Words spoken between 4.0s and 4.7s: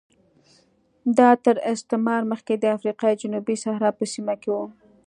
سیمه کې و